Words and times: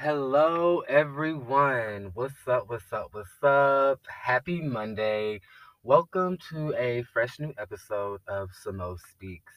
Hello, 0.00 0.84
everyone. 0.86 2.12
What's 2.14 2.46
up? 2.46 2.68
What's 2.68 2.92
up? 2.92 3.08
What's 3.10 3.42
up? 3.42 3.98
Happy 4.06 4.60
Monday. 4.60 5.40
Welcome 5.82 6.38
to 6.50 6.72
a 6.78 7.02
fresh 7.12 7.40
new 7.40 7.52
episode 7.58 8.20
of 8.28 8.50
Samo 8.50 8.96
Speaks. 9.10 9.54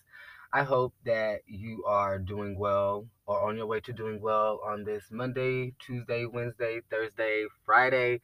I 0.51 0.63
hope 0.63 0.95
that 1.05 1.41
you 1.45 1.83
are 1.85 2.17
doing 2.17 2.57
well 2.57 3.05
or 3.27 3.47
on 3.47 3.55
your 3.55 3.67
way 3.67 3.81
to 3.81 3.93
doing 3.93 4.19
well 4.19 4.59
on 4.65 4.83
this 4.83 5.03
Monday, 5.11 5.73
Tuesday, 5.77 6.25
Wednesday, 6.25 6.81
Thursday, 6.89 7.45
Friday, 7.63 8.21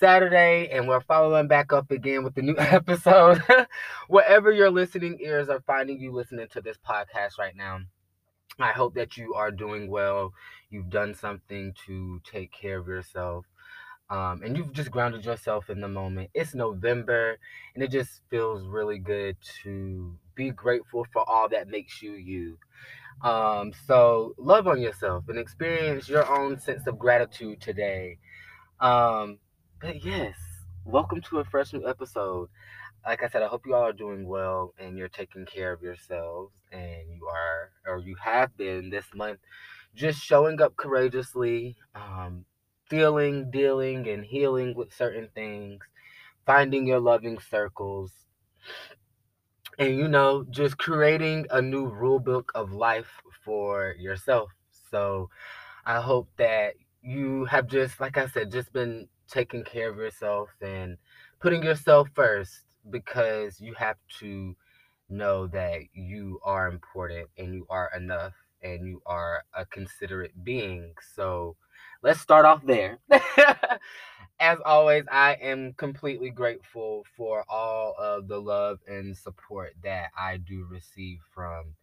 Saturday, 0.00 0.68
and 0.72 0.88
we're 0.88 1.00
following 1.00 1.46
back 1.46 1.72
up 1.72 1.92
again 1.92 2.24
with 2.24 2.34
the 2.34 2.42
new 2.42 2.56
episode. 2.58 3.40
Wherever 4.08 4.50
your 4.50 4.72
listening 4.72 5.20
ears 5.20 5.48
are 5.48 5.62
finding 5.64 6.00
you 6.00 6.10
listening 6.10 6.48
to 6.48 6.60
this 6.60 6.78
podcast 6.84 7.38
right 7.38 7.54
now. 7.54 7.82
I 8.58 8.72
hope 8.72 8.94
that 8.94 9.18
you 9.18 9.34
are 9.34 9.50
doing 9.50 9.90
well. 9.90 10.32
You've 10.70 10.90
done 10.90 11.14
something 11.14 11.74
to 11.86 12.20
take 12.24 12.52
care 12.52 12.78
of 12.78 12.88
yourself. 12.88 13.46
Um, 14.10 14.42
and 14.44 14.56
you've 14.56 14.72
just 14.72 14.90
grounded 14.90 15.24
yourself 15.24 15.70
in 15.70 15.80
the 15.80 15.88
moment. 15.88 16.30
It's 16.34 16.54
November, 16.54 17.38
and 17.74 17.82
it 17.82 17.90
just 17.90 18.20
feels 18.30 18.66
really 18.66 18.98
good 18.98 19.36
to 19.62 20.16
be 20.34 20.50
grateful 20.50 21.06
for 21.12 21.28
all 21.28 21.48
that 21.48 21.68
makes 21.68 22.02
you 22.02 22.12
you. 22.12 22.58
Um, 23.22 23.72
so 23.86 24.34
love 24.38 24.66
on 24.68 24.80
yourself 24.80 25.24
and 25.28 25.38
experience 25.38 26.08
your 26.08 26.28
own 26.30 26.60
sense 26.60 26.86
of 26.86 26.98
gratitude 26.98 27.60
today. 27.60 28.18
Um, 28.80 29.38
but 29.80 30.04
yes, 30.04 30.36
welcome 30.84 31.20
to 31.22 31.38
a 31.38 31.44
fresh 31.44 31.72
new 31.72 31.88
episode 31.88 32.48
like 33.06 33.22
I 33.22 33.28
said, 33.28 33.42
I 33.42 33.46
hope 33.46 33.66
you 33.66 33.74
all 33.74 33.84
are 33.84 33.92
doing 33.92 34.26
well 34.26 34.74
and 34.78 34.98
you're 34.98 35.08
taking 35.08 35.46
care 35.46 35.72
of 35.72 35.80
yourselves 35.80 36.52
and 36.72 37.02
you 37.14 37.26
are 37.28 37.70
or 37.86 38.00
you 38.00 38.16
have 38.20 38.56
been 38.56 38.90
this 38.90 39.04
month 39.14 39.38
just 39.96 40.22
showing 40.22 40.62
up 40.62 40.76
courageously, 40.76 41.76
um, 41.96 42.46
feeling, 42.88 43.50
dealing, 43.50 44.08
and 44.08 44.24
healing 44.24 44.74
with 44.76 44.94
certain 44.94 45.30
things, 45.34 45.82
finding 46.46 46.86
your 46.86 47.00
loving 47.00 47.40
circles, 47.40 48.12
and 49.78 49.96
you 49.98 50.08
know, 50.08 50.44
just 50.50 50.78
creating 50.78 51.46
a 51.50 51.60
new 51.62 51.86
rule 51.86 52.18
book 52.20 52.52
of 52.54 52.72
life 52.72 53.10
for 53.44 53.94
yourself. 53.98 54.50
So 54.90 55.30
I 55.86 56.00
hope 56.00 56.28
that 56.38 56.74
you 57.02 57.46
have 57.46 57.68
just, 57.68 58.00
like 58.00 58.18
I 58.18 58.28
said, 58.28 58.52
just 58.52 58.72
been 58.72 59.08
taking 59.28 59.64
care 59.64 59.90
of 59.90 59.98
yourself 59.98 60.50
and 60.62 60.98
putting 61.40 61.64
yourself 61.64 62.08
first 62.14 62.62
because 62.90 63.60
you 63.60 63.74
have 63.74 63.98
to 64.20 64.56
know 65.10 65.48
that 65.48 65.80
you 65.94 66.40
are 66.44 66.68
important 66.68 67.28
and 67.38 67.54
you 67.54 67.66
are 67.70 67.90
enough 67.96 68.34
and 68.62 68.86
you 68.86 69.02
are 69.06 69.44
a 69.54 69.64
considerate 69.66 70.44
being. 70.44 70.94
So 71.14 71.56
let's 72.02 72.20
start 72.20 72.44
off 72.46 72.64
there. 72.64 72.98
As 74.40 74.58
always, 74.64 75.04
I 75.10 75.34
am 75.34 75.72
completely 75.74 76.30
grateful 76.30 77.04
for 77.16 77.44
all 77.48 77.94
of 77.98 78.28
the 78.28 78.38
love 78.40 78.78
and 78.86 79.16
support 79.16 79.74
that 79.82 80.10
I 80.16 80.36
do 80.36 80.66
receive 80.70 81.20
from 81.34 81.74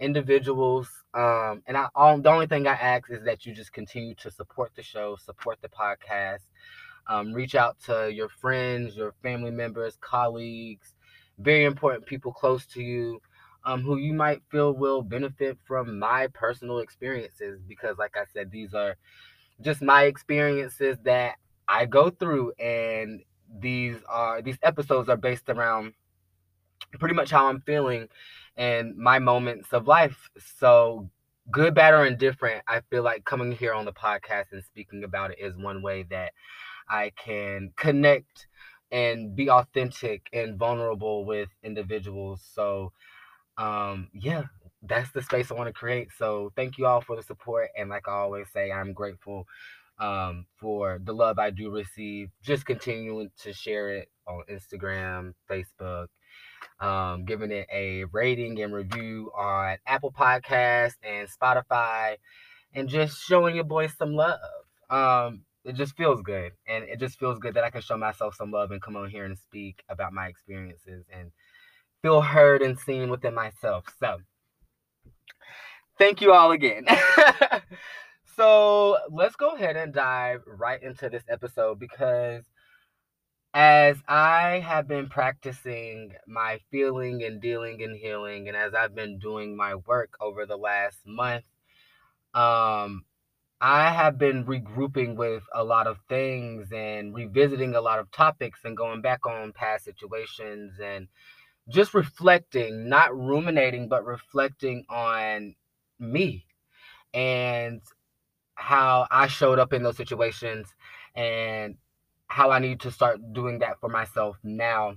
individuals. 0.00 0.88
Um, 1.12 1.62
and 1.66 1.76
I 1.76 1.88
all, 1.94 2.18
the 2.18 2.30
only 2.30 2.46
thing 2.46 2.66
I 2.66 2.74
ask 2.74 3.10
is 3.10 3.24
that 3.24 3.44
you 3.44 3.54
just 3.54 3.72
continue 3.72 4.14
to 4.16 4.30
support 4.30 4.72
the 4.74 4.82
show, 4.82 5.16
support 5.16 5.58
the 5.60 5.68
podcast. 5.68 6.46
Um, 7.08 7.32
reach 7.32 7.54
out 7.54 7.78
to 7.86 8.12
your 8.12 8.28
friends, 8.28 8.96
your 8.96 9.14
family 9.22 9.50
members, 9.50 9.96
colleagues, 10.00 10.94
very 11.38 11.64
important 11.64 12.06
people 12.06 12.32
close 12.32 12.66
to 12.66 12.82
you 12.82 13.20
um, 13.68 13.82
who 13.82 13.98
you 13.98 14.14
might 14.14 14.40
feel 14.50 14.72
will 14.72 15.02
benefit 15.02 15.58
from 15.66 15.98
my 15.98 16.26
personal 16.28 16.78
experiences. 16.78 17.60
Because, 17.68 17.98
like 17.98 18.16
I 18.16 18.24
said, 18.32 18.50
these 18.50 18.72
are 18.72 18.96
just 19.60 19.82
my 19.82 20.04
experiences 20.04 20.96
that 21.04 21.34
I 21.68 21.84
go 21.84 22.08
through, 22.08 22.52
and 22.58 23.20
these 23.60 23.96
are 24.08 24.40
these 24.40 24.56
episodes 24.62 25.10
are 25.10 25.18
based 25.18 25.50
around 25.50 25.92
pretty 26.98 27.14
much 27.14 27.30
how 27.30 27.48
I'm 27.48 27.60
feeling 27.60 28.08
and 28.56 28.96
my 28.96 29.18
moments 29.18 29.74
of 29.74 29.86
life. 29.86 30.30
So, 30.56 31.10
good, 31.50 31.74
bad, 31.74 31.92
or 31.92 32.06
indifferent, 32.06 32.62
I 32.66 32.80
feel 32.88 33.02
like 33.02 33.26
coming 33.26 33.52
here 33.52 33.74
on 33.74 33.84
the 33.84 33.92
podcast 33.92 34.46
and 34.52 34.64
speaking 34.64 35.04
about 35.04 35.32
it 35.32 35.40
is 35.40 35.58
one 35.58 35.82
way 35.82 36.04
that 36.08 36.32
I 36.88 37.12
can 37.22 37.72
connect 37.76 38.46
and 38.90 39.36
be 39.36 39.50
authentic 39.50 40.26
and 40.32 40.56
vulnerable 40.56 41.26
with 41.26 41.50
individuals. 41.62 42.40
So, 42.54 42.92
um, 43.58 44.08
yeah, 44.14 44.44
that's 44.82 45.12
the 45.12 45.22
space 45.22 45.50
I 45.50 45.54
want 45.54 45.68
to 45.68 45.74
create. 45.74 46.08
So, 46.18 46.52
thank 46.56 46.78
you 46.78 46.86
all 46.86 47.02
for 47.02 47.16
the 47.16 47.22
support. 47.24 47.68
And 47.78 47.90
like 47.90 48.08
I 48.08 48.12
always 48.12 48.48
say, 48.52 48.72
I'm 48.72 48.94
grateful 48.94 49.46
um, 49.98 50.46
for 50.60 51.00
the 51.04 51.14
love 51.14 51.38
I 51.38 51.50
do 51.50 51.70
receive. 51.70 52.30
Just 52.42 52.66
continuing 52.66 53.30
to 53.42 53.52
share 53.52 53.90
it 53.90 54.08
on 54.26 54.42
Instagram, 54.50 55.34
Facebook, 55.50 56.08
um, 56.80 57.24
giving 57.26 57.52
it 57.52 57.68
a 57.72 58.04
rating 58.12 58.62
and 58.62 58.72
review 58.74 59.32
on 59.36 59.78
Apple 59.86 60.12
Podcasts 60.12 60.96
and 61.02 61.28
Spotify, 61.28 62.16
and 62.74 62.88
just 62.88 63.20
showing 63.22 63.56
your 63.56 63.64
boys 63.64 63.92
some 63.98 64.14
love. 64.14 64.40
Um, 64.90 65.42
it 65.64 65.74
just 65.76 65.96
feels 65.96 66.22
good 66.22 66.52
and 66.66 66.84
it 66.84 66.98
just 66.98 67.18
feels 67.18 67.38
good 67.38 67.54
that 67.54 67.64
i 67.64 67.70
can 67.70 67.82
show 67.82 67.96
myself 67.96 68.34
some 68.34 68.50
love 68.50 68.70
and 68.70 68.80
come 68.80 68.96
on 68.96 69.10
here 69.10 69.26
and 69.26 69.36
speak 69.38 69.82
about 69.90 70.14
my 70.14 70.26
experiences 70.28 71.04
and 71.12 71.30
feel 72.02 72.22
heard 72.22 72.62
and 72.62 72.78
seen 72.78 73.10
within 73.10 73.34
myself. 73.34 73.84
So 74.00 74.18
thank 75.98 76.20
you 76.20 76.32
all 76.32 76.52
again. 76.52 76.86
So 78.38 78.98
let's 79.10 79.34
go 79.34 79.56
ahead 79.56 79.76
and 79.76 79.92
dive 79.92 80.42
right 80.46 80.80
into 80.80 81.08
this 81.08 81.24
episode 81.28 81.80
because 81.80 82.44
as 83.52 83.96
I 84.06 84.62
have 84.64 84.86
been 84.86 85.08
practicing 85.08 86.12
my 86.24 86.60
feeling 86.70 87.24
and 87.24 87.40
dealing 87.40 87.82
and 87.82 87.96
healing, 87.96 88.46
and 88.46 88.56
as 88.56 88.74
I've 88.74 88.94
been 88.94 89.18
doing 89.18 89.56
my 89.56 89.74
work 89.74 90.10
over 90.20 90.46
the 90.46 90.56
last 90.56 90.98
month, 91.04 91.42
um, 92.32 93.04
I 93.60 93.90
have 93.90 94.18
been 94.18 94.44
regrouping 94.44 95.16
with 95.16 95.42
a 95.52 95.64
lot 95.64 95.88
of 95.88 95.96
things 96.08 96.70
and 96.70 97.12
revisiting 97.12 97.74
a 97.74 97.80
lot 97.80 97.98
of 97.98 98.08
topics 98.12 98.60
and 98.62 98.76
going 98.76 99.00
back 99.00 99.26
on 99.26 99.50
past 99.50 99.84
situations 99.84 100.74
and 100.80 101.08
just 101.68 101.94
reflecting, 101.94 102.88
not 102.88 103.16
ruminating, 103.16 103.88
but 103.88 104.04
reflecting 104.04 104.84
on 104.88 105.54
me 105.98 106.46
and 107.12 107.80
how 108.54 109.06
I 109.10 109.26
showed 109.26 109.58
up 109.58 109.72
in 109.72 109.82
those 109.82 109.96
situations 109.96 110.74
and 111.14 111.76
how 112.26 112.50
I 112.50 112.58
need 112.58 112.80
to 112.80 112.90
start 112.90 113.20
doing 113.32 113.60
that 113.60 113.80
for 113.80 113.88
myself 113.88 114.36
now. 114.42 114.94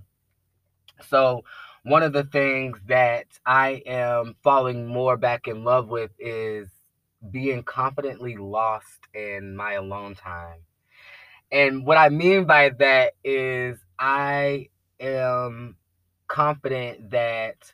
So, 1.09 1.43
one 1.83 2.03
of 2.03 2.13
the 2.13 2.25
things 2.25 2.77
that 2.87 3.25
I 3.45 3.81
am 3.85 4.35
falling 4.43 4.87
more 4.87 5.17
back 5.17 5.47
in 5.47 5.63
love 5.63 5.89
with 5.89 6.11
is 6.19 6.69
being 7.31 7.63
confidently 7.63 8.37
lost 8.37 9.07
in 9.13 9.55
my 9.55 9.73
alone 9.73 10.15
time. 10.15 10.59
And 11.51 11.85
what 11.85 11.97
I 11.97 12.09
mean 12.09 12.45
by 12.45 12.69
that 12.79 13.13
is 13.23 13.79
I 13.99 14.69
am 14.99 15.75
confident 16.31 17.11
that 17.11 17.73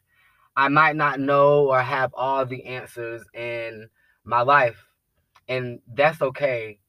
I 0.55 0.67
might 0.69 0.95
not 0.95 1.19
know 1.19 1.69
or 1.69 1.79
have 1.79 2.11
all 2.15 2.45
the 2.45 2.65
answers 2.65 3.23
in 3.35 3.87
my 4.23 4.41
life. 4.41 4.83
And 5.47 5.79
that's 5.93 6.21
okay. 6.21 6.79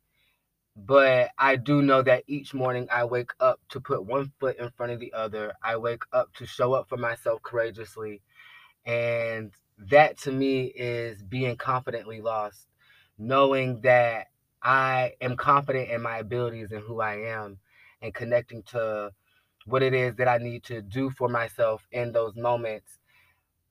But 0.74 1.30
I 1.36 1.56
do 1.56 1.82
know 1.82 2.00
that 2.02 2.24
each 2.26 2.54
morning 2.54 2.88
I 2.90 3.04
wake 3.04 3.32
up 3.40 3.60
to 3.70 3.80
put 3.80 4.06
one 4.06 4.32
foot 4.40 4.56
in 4.58 4.70
front 4.70 4.92
of 4.92 5.00
the 5.00 5.12
other. 5.12 5.52
I 5.62 5.76
wake 5.76 6.04
up 6.12 6.32
to 6.36 6.46
show 6.46 6.72
up 6.72 6.88
for 6.88 6.96
myself 6.96 7.42
courageously. 7.42 8.22
And 8.86 9.52
that 9.90 10.16
to 10.20 10.32
me 10.32 10.66
is 10.66 11.22
being 11.22 11.56
confidently 11.56 12.22
lost, 12.22 12.66
knowing 13.18 13.82
that 13.82 14.28
I 14.62 15.12
am 15.20 15.36
confident 15.36 15.90
in 15.90 16.00
my 16.00 16.18
abilities 16.18 16.72
and 16.72 16.82
who 16.82 17.00
I 17.02 17.16
am, 17.16 17.58
and 18.00 18.14
connecting 18.14 18.62
to 18.70 19.12
what 19.68 19.82
it 19.82 19.94
is 19.94 20.16
that 20.16 20.28
I 20.28 20.38
need 20.38 20.64
to 20.64 20.82
do 20.82 21.10
for 21.10 21.28
myself 21.28 21.86
in 21.92 22.12
those 22.12 22.36
moments, 22.36 22.98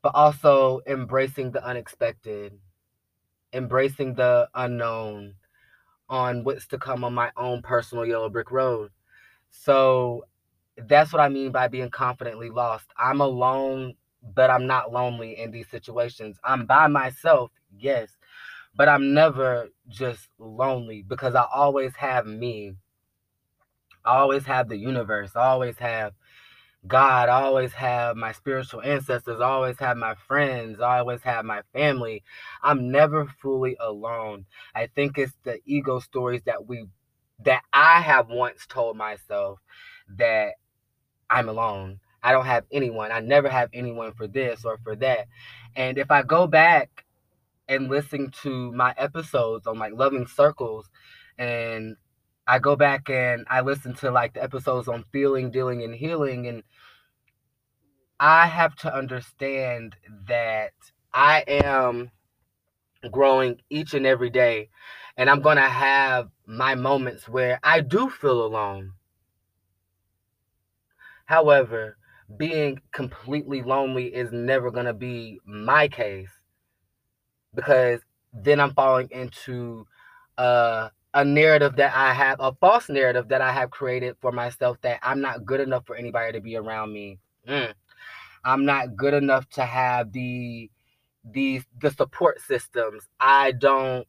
but 0.01 0.13
also 0.15 0.81
embracing 0.87 1.51
the 1.51 1.65
unexpected, 1.65 2.53
embracing 3.53 4.15
the 4.15 4.49
unknown 4.55 5.35
on 6.09 6.43
what's 6.43 6.67
to 6.67 6.77
come 6.77 7.03
on 7.03 7.13
my 7.13 7.31
own 7.37 7.61
personal 7.61 8.05
yellow 8.05 8.29
brick 8.29 8.51
road. 8.51 8.91
So 9.49 10.25
that's 10.77 11.11
what 11.11 11.21
I 11.21 11.29
mean 11.29 11.51
by 11.51 11.67
being 11.67 11.89
confidently 11.89 12.49
lost. 12.49 12.87
I'm 12.97 13.21
alone 13.21 13.95
but 14.35 14.49
I'm 14.49 14.67
not 14.67 14.91
lonely 14.91 15.37
in 15.37 15.51
these 15.51 15.69
situations. 15.69 16.37
I'm 16.43 16.65
by 16.65 16.87
myself, 16.87 17.51
yes, 17.77 18.09
but 18.75 18.89
I'm 18.89 19.13
never 19.13 19.69
just 19.87 20.29
lonely 20.37 21.03
because 21.07 21.35
I 21.35 21.45
always 21.53 21.95
have 21.95 22.25
me. 22.25 22.75
I 24.07 24.19
always 24.19 24.45
have 24.45 24.69
the 24.69 24.77
universe. 24.77 25.31
I 25.35 25.47
always 25.47 25.77
have 25.79 26.13
God, 26.87 27.27
I 27.27 27.41
always 27.41 27.73
have 27.73 28.15
my 28.15 28.31
spiritual 28.31 28.81
ancestors, 28.81 29.41
I 29.41 29.45
always 29.49 29.77
have 29.79 29.97
my 29.97 30.15
friends, 30.27 30.79
I 30.79 30.99
always 30.99 31.21
have 31.23 31.43
my 31.43 31.61
family. 31.73 32.23
I'm 32.63 32.89
never 32.91 33.25
fully 33.41 33.75
alone. 33.81 34.45
I 34.73 34.87
think 34.95 35.17
it's 35.17 35.33
the 35.43 35.59
ego 35.65 35.99
stories 35.99 36.43
that 36.45 36.67
we 36.67 36.85
that 37.43 37.63
I 37.73 38.01
have 38.01 38.29
once 38.29 38.65
told 38.67 38.95
myself 38.95 39.59
that 40.17 40.53
I'm 41.29 41.49
alone. 41.49 41.99
I 42.23 42.31
don't 42.31 42.45
have 42.45 42.63
anyone. 42.71 43.11
I 43.11 43.19
never 43.19 43.49
have 43.49 43.69
anyone 43.73 44.13
for 44.13 44.27
this 44.27 44.63
or 44.63 44.79
for 44.83 44.95
that. 44.97 45.27
And 45.75 45.97
if 45.97 46.09
I 46.09 46.23
go 46.23 46.47
back 46.47 47.05
and 47.67 47.89
listen 47.89 48.31
to 48.43 48.71
my 48.71 48.93
episodes 48.97 49.67
on 49.67 49.77
like 49.77 49.93
loving 49.93 50.25
circles 50.27 50.89
and 51.37 51.97
I 52.47 52.59
go 52.59 52.75
back 52.75 53.09
and 53.09 53.45
I 53.49 53.61
listen 53.61 53.93
to 53.95 54.11
like 54.11 54.33
the 54.33 54.43
episodes 54.43 54.87
on 54.87 55.03
feeling, 55.11 55.51
dealing, 55.51 55.83
and 55.83 55.93
healing. 55.93 56.47
And 56.47 56.63
I 58.19 58.47
have 58.47 58.75
to 58.77 58.95
understand 58.95 59.95
that 60.27 60.71
I 61.13 61.43
am 61.47 62.11
growing 63.11 63.61
each 63.69 63.93
and 63.93 64.05
every 64.05 64.29
day. 64.29 64.69
And 65.17 65.29
I'm 65.29 65.41
going 65.41 65.57
to 65.57 65.63
have 65.63 66.29
my 66.45 66.75
moments 66.75 67.27
where 67.27 67.59
I 67.63 67.81
do 67.81 68.09
feel 68.09 68.45
alone. 68.45 68.93
However, 71.25 71.97
being 72.37 72.81
completely 72.91 73.61
lonely 73.61 74.13
is 74.13 74.31
never 74.31 74.71
going 74.71 74.85
to 74.85 74.93
be 74.93 75.39
my 75.45 75.87
case 75.87 76.29
because 77.53 78.01
then 78.31 78.59
I'm 78.59 78.73
falling 78.73 79.09
into 79.11 79.87
uh, 80.37 80.89
a 81.13 81.23
narrative 81.23 81.75
that 81.77 81.95
I 81.95 82.13
have, 82.13 82.37
a 82.39 82.53
false 82.53 82.89
narrative 82.89 83.27
that 83.29 83.41
I 83.41 83.51
have 83.51 83.71
created 83.71 84.15
for 84.21 84.31
myself 84.31 84.77
that 84.81 84.99
I'm 85.01 85.21
not 85.21 85.45
good 85.45 85.59
enough 85.59 85.85
for 85.85 85.95
anybody 85.95 86.33
to 86.33 86.41
be 86.41 86.55
around 86.55 86.93
me. 86.93 87.19
Mm. 87.47 87.73
I'm 88.43 88.65
not 88.65 88.95
good 88.95 89.13
enough 89.13 89.47
to 89.51 89.65
have 89.65 90.11
the 90.11 90.69
these 91.23 91.63
the 91.81 91.91
support 91.91 92.39
systems. 92.41 93.03
I 93.19 93.51
don't 93.53 94.07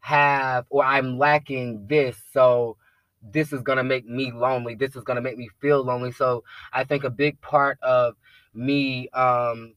have 0.00 0.66
or 0.70 0.84
I'm 0.84 1.18
lacking 1.18 1.86
this. 1.86 2.16
So 2.32 2.76
this 3.22 3.52
is 3.52 3.62
going 3.62 3.78
to 3.78 3.84
make 3.84 4.06
me 4.06 4.32
lonely. 4.32 4.74
This 4.74 4.96
is 4.96 5.04
going 5.04 5.16
to 5.16 5.22
make 5.22 5.38
me 5.38 5.48
feel 5.60 5.84
lonely. 5.84 6.12
So 6.12 6.42
I 6.72 6.84
think 6.84 7.04
a 7.04 7.10
big 7.10 7.40
part 7.40 7.78
of 7.82 8.16
me 8.54 9.08
um 9.10 9.74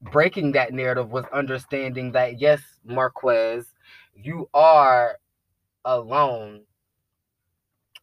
breaking 0.00 0.52
that 0.52 0.72
narrative 0.72 1.10
was 1.10 1.24
understanding 1.32 2.12
that 2.12 2.40
yes, 2.40 2.60
Marquez, 2.84 3.74
you 4.14 4.48
are 4.54 5.18
alone. 5.88 6.62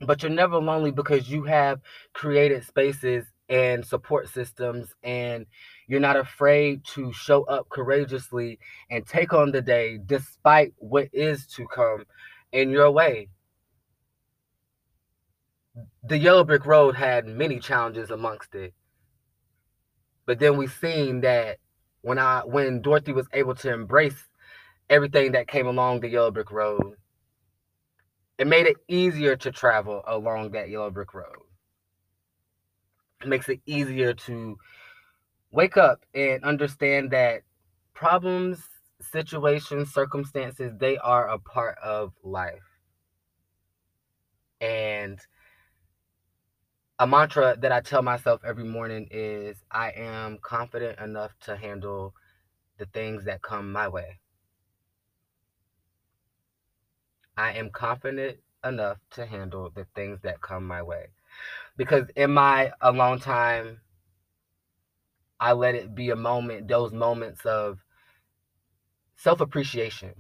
But 0.01 0.21
you're 0.21 0.31
never 0.31 0.57
lonely 0.57 0.91
because 0.91 1.29
you 1.29 1.43
have 1.43 1.79
created 2.13 2.65
spaces 2.65 3.25
and 3.47 3.85
support 3.85 4.27
systems 4.27 4.93
and 5.03 5.45
you're 5.87 5.99
not 5.99 6.17
afraid 6.17 6.83
to 6.83 7.13
show 7.13 7.43
up 7.43 7.69
courageously 7.69 8.59
and 8.89 9.05
take 9.05 9.33
on 9.33 9.51
the 9.51 9.61
day 9.61 9.99
despite 10.05 10.73
what 10.77 11.07
is 11.13 11.45
to 11.47 11.67
come 11.67 12.05
in 12.51 12.71
your 12.71 12.91
way. 12.91 13.29
The 16.03 16.17
Yellow 16.17 16.43
Brick 16.43 16.65
Road 16.65 16.95
had 16.95 17.27
many 17.27 17.59
challenges 17.59 18.09
amongst 18.09 18.55
it. 18.55 18.73
But 20.25 20.39
then 20.39 20.57
we 20.57 20.67
seen 20.67 21.21
that 21.21 21.59
when 22.01 22.17
I 22.17 22.41
when 22.45 22.81
Dorothy 22.81 23.13
was 23.13 23.27
able 23.31 23.55
to 23.55 23.71
embrace 23.71 24.23
everything 24.89 25.33
that 25.33 25.47
came 25.47 25.67
along 25.67 25.99
the 25.99 26.09
Yellow 26.09 26.31
Brick 26.31 26.51
Road, 26.51 26.95
it 28.37 28.47
made 28.47 28.67
it 28.67 28.77
easier 28.87 29.35
to 29.37 29.51
travel 29.51 30.03
along 30.07 30.51
that 30.51 30.69
yellow 30.69 30.91
brick 30.91 31.13
road. 31.13 31.37
It 33.21 33.27
makes 33.27 33.47
it 33.49 33.61
easier 33.65 34.13
to 34.13 34.57
wake 35.51 35.77
up 35.77 36.05
and 36.13 36.43
understand 36.43 37.11
that 37.11 37.41
problems, 37.93 38.61
situations, 39.01 39.93
circumstances, 39.93 40.73
they 40.77 40.97
are 40.97 41.29
a 41.29 41.39
part 41.39 41.77
of 41.79 42.11
life. 42.23 42.63
And 44.59 45.19
a 46.99 47.07
mantra 47.07 47.57
that 47.59 47.71
I 47.71 47.81
tell 47.81 48.01
myself 48.01 48.41
every 48.45 48.63
morning 48.63 49.07
is 49.11 49.57
I 49.71 49.91
am 49.91 50.39
confident 50.41 50.99
enough 50.99 51.31
to 51.41 51.55
handle 51.55 52.13
the 52.77 52.85
things 52.87 53.25
that 53.25 53.41
come 53.41 53.71
my 53.71 53.87
way. 53.87 54.19
I 57.37 57.53
am 57.53 57.69
confident 57.69 58.37
enough 58.63 58.97
to 59.11 59.25
handle 59.25 59.69
the 59.69 59.85
things 59.95 60.19
that 60.23 60.41
come 60.41 60.65
my 60.65 60.81
way. 60.81 61.07
Because 61.77 62.05
in 62.15 62.31
my 62.31 62.71
alone 62.81 63.19
time, 63.19 63.81
I 65.39 65.51
let 65.53 65.75
it 65.75 65.93
be 65.93 66.09
a 66.09 66.15
moment, 66.15 66.67
those 66.67 66.93
moments 66.93 67.45
of 67.45 67.79
self 69.17 69.41
appreciation, 69.41 70.13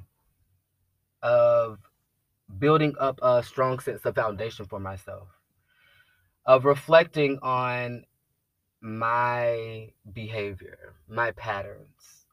of 1.23 1.79
building 2.59 2.95
up 2.99 3.19
a 3.21 3.41
strong 3.43 3.79
sense 3.79 4.05
of 4.05 4.15
foundation 4.15 4.65
for 4.65 4.79
myself, 4.79 5.27
of 6.45 6.65
reflecting 6.65 7.39
on 7.41 8.05
my 8.81 9.89
behavior, 10.13 10.93
my 11.07 11.31
patterns, 11.31 12.25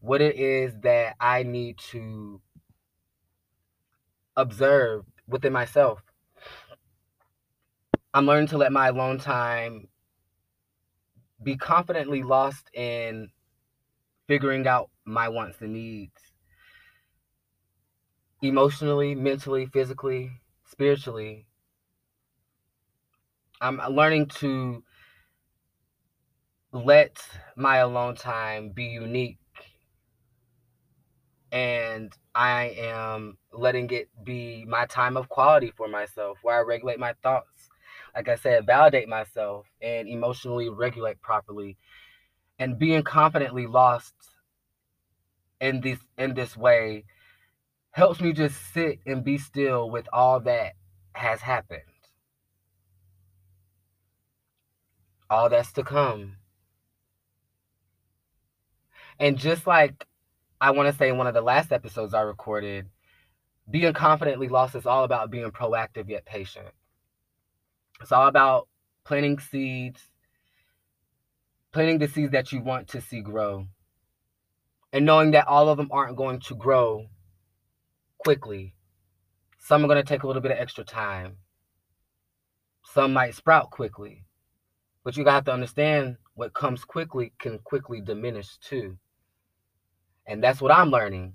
what 0.00 0.20
it 0.20 0.36
is 0.36 0.72
that 0.82 1.16
I 1.20 1.42
need 1.44 1.78
to 1.90 2.40
observe 4.36 5.04
within 5.26 5.52
myself. 5.52 6.02
I'm 8.14 8.26
learning 8.26 8.48
to 8.48 8.58
let 8.58 8.72
my 8.72 8.88
alone 8.88 9.18
time 9.18 9.88
be 11.42 11.56
confidently 11.56 12.22
lost 12.22 12.68
in 12.74 13.30
figuring 14.28 14.66
out 14.66 14.90
my 15.04 15.28
wants 15.28 15.60
and 15.60 15.72
needs 15.72 16.32
emotionally, 18.42 19.14
mentally, 19.14 19.66
physically, 19.66 20.30
spiritually. 20.66 21.46
I'm 23.60 23.80
learning 23.94 24.26
to 24.40 24.82
let 26.72 27.16
my 27.56 27.78
alone 27.78 28.16
time 28.16 28.70
be 28.70 28.84
unique 28.84 29.38
and 31.52 32.16
I 32.34 32.74
am 32.78 33.36
letting 33.52 33.90
it 33.90 34.08
be 34.24 34.64
my 34.66 34.86
time 34.86 35.18
of 35.18 35.28
quality 35.28 35.70
for 35.76 35.86
myself 35.86 36.38
where 36.42 36.58
I 36.58 36.62
regulate 36.62 36.98
my 36.98 37.12
thoughts. 37.22 37.68
Like 38.16 38.28
I 38.28 38.36
said, 38.36 38.66
validate 38.66 39.08
myself 39.08 39.66
and 39.82 40.08
emotionally 40.08 40.70
regulate 40.70 41.20
properly 41.20 41.76
and 42.58 42.78
being 42.78 43.02
confidently 43.02 43.66
lost 43.66 44.14
in 45.60 45.80
this 45.80 45.98
in 46.18 46.34
this 46.34 46.56
way 46.56 47.04
helps 47.92 48.20
me 48.20 48.32
just 48.32 48.72
sit 48.72 49.00
and 49.06 49.22
be 49.22 49.36
still 49.36 49.90
with 49.90 50.08
all 50.12 50.40
that 50.40 50.72
has 51.12 51.42
happened. 51.42 51.82
All 55.28 55.50
that's 55.50 55.72
to 55.72 55.82
come. 55.82 56.36
And 59.18 59.36
just 59.38 59.66
like 59.66 60.06
I 60.62 60.70
want 60.70 60.88
to 60.88 60.96
say 60.96 61.08
in 61.08 61.18
one 61.18 61.26
of 61.26 61.34
the 61.34 61.40
last 61.40 61.72
episodes 61.72 62.14
I 62.14 62.20
recorded, 62.20 62.86
being 63.68 63.92
confidently 63.94 64.48
lost 64.48 64.76
is 64.76 64.86
all 64.86 65.02
about 65.02 65.28
being 65.28 65.50
proactive 65.50 66.08
yet 66.08 66.24
patient. 66.24 66.68
It's 68.00 68.12
all 68.12 68.28
about 68.28 68.68
planting 69.04 69.40
seeds, 69.40 70.00
planting 71.72 71.98
the 71.98 72.06
seeds 72.06 72.30
that 72.30 72.52
you 72.52 72.60
want 72.60 72.86
to 72.90 73.00
see 73.00 73.22
grow, 73.22 73.66
and 74.92 75.04
knowing 75.04 75.32
that 75.32 75.48
all 75.48 75.68
of 75.68 75.78
them 75.78 75.88
aren't 75.90 76.16
going 76.16 76.38
to 76.42 76.54
grow 76.54 77.08
quickly. 78.18 78.76
Some 79.58 79.84
are 79.84 79.88
going 79.88 80.00
to 80.00 80.08
take 80.08 80.22
a 80.22 80.28
little 80.28 80.42
bit 80.42 80.52
of 80.52 80.58
extra 80.58 80.84
time. 80.84 81.38
Some 82.84 83.12
might 83.12 83.34
sprout 83.34 83.72
quickly. 83.72 84.26
But 85.02 85.16
you 85.16 85.24
have 85.24 85.44
to 85.46 85.52
understand 85.52 86.18
what 86.34 86.54
comes 86.54 86.84
quickly 86.84 87.32
can 87.40 87.58
quickly 87.58 88.00
diminish 88.00 88.58
too. 88.58 88.98
And 90.32 90.42
that's 90.42 90.62
what 90.62 90.72
I'm 90.72 90.88
learning. 90.88 91.34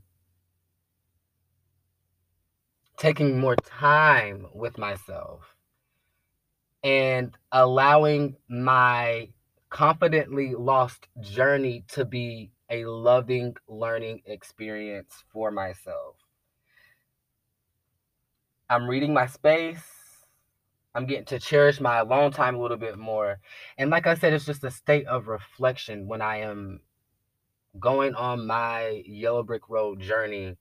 Taking 2.97 3.39
more 3.39 3.55
time 3.55 4.47
with 4.55 4.79
myself 4.79 5.55
and 6.83 7.37
allowing 7.51 8.37
my 8.49 9.29
confidently 9.69 10.55
lost 10.57 11.07
journey 11.21 11.85
to 11.89 12.05
be 12.05 12.49
a 12.71 12.85
loving 12.85 13.55
learning 13.67 14.23
experience 14.25 15.23
for 15.31 15.51
myself. 15.51 16.15
I'm 18.67 18.89
reading 18.89 19.13
my 19.13 19.27
space. 19.27 19.85
I'm 20.95 21.05
getting 21.05 21.25
to 21.25 21.37
cherish 21.37 21.79
my 21.79 21.99
alone 21.99 22.31
time 22.31 22.55
a 22.55 22.59
little 22.59 22.77
bit 22.77 22.97
more. 22.97 23.41
And 23.77 23.91
like 23.91 24.07
I 24.07 24.15
said, 24.15 24.33
it's 24.33 24.45
just 24.45 24.63
a 24.63 24.71
state 24.71 25.05
of 25.05 25.27
reflection 25.27 26.07
when 26.07 26.23
I 26.23 26.37
am 26.37 26.79
going 27.79 28.15
on 28.15 28.45
my 28.45 29.03
yellow 29.05 29.43
brick 29.43 29.69
road 29.69 29.99
journey 29.99 30.57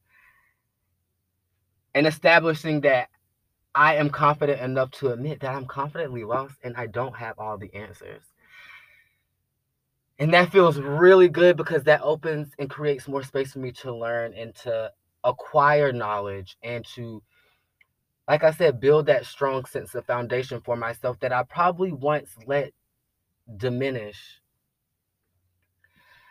and 1.95 2.07
establishing 2.07 2.83
that 2.83 3.09
I 3.75 3.97
am 3.97 4.11
confident 4.11 4.61
enough 4.61 4.91
to 4.93 5.13
admit 5.13 5.41
that 5.41 5.55
I'm 5.55 5.67
confidently 5.67 6.25
lost 6.25 6.57
and 6.63 6.77
I 6.77 6.87
don't 6.87 7.17
have 7.17 7.39
all 7.39 7.59
the 7.59 7.75
answers. 7.75 8.23
And 10.19 10.33
that 10.33 10.51
feels 10.51 10.79
really 10.79 11.29
good 11.29 11.59
because 11.59 11.85
that 11.85 12.01
opens 12.03 12.53
and 12.59 12.71
creates 12.71 13.07
more 13.07 13.23
space 13.23 13.53
for 13.53 13.59
me 13.59 13.73
to 13.73 13.95
learn 13.95 14.33
and 14.33 14.55
to 14.57 14.91
acquire 15.25 15.93
knowledge 15.93 16.57
and 16.63 16.87
to, 16.95 17.23
like 18.27 18.43
I 18.43 18.53
said, 18.53 18.81
build 18.81 19.07
that 19.07 19.27
strong 19.27 19.67
sense 19.67 19.95
of 19.95 20.07
foundation 20.07 20.63
for 20.63 20.75
myself 20.75 21.21
that 21.21 21.33
I 21.33 21.43
probably 21.43 21.93
once 21.93 22.31
let 22.47 22.73
diminish. 23.59 24.41